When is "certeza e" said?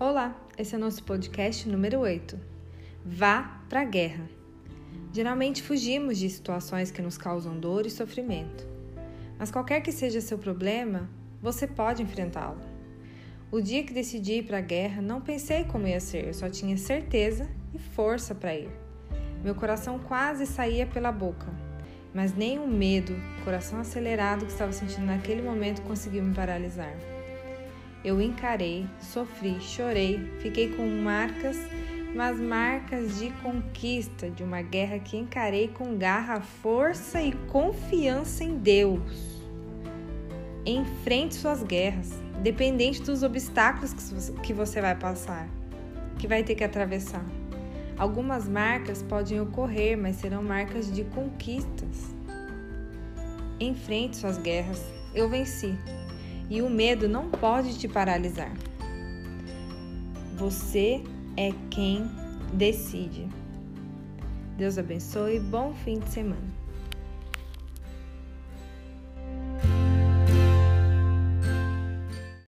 16.78-17.78